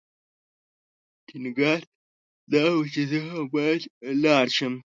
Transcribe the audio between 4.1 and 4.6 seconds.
لاړ